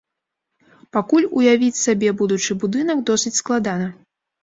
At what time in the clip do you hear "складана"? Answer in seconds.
3.45-3.97